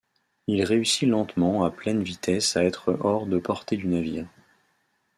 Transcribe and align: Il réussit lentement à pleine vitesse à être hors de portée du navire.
Il 0.47 0.63
réussit 0.63 1.07
lentement 1.07 1.63
à 1.63 1.69
pleine 1.69 2.01
vitesse 2.01 2.57
à 2.57 2.63
être 2.63 2.97
hors 3.01 3.27
de 3.27 3.37
portée 3.37 3.77
du 3.77 3.85
navire. 3.85 4.25